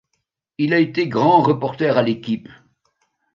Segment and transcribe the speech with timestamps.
[0.57, 2.49] Il a été grand reporter à L'Équipe.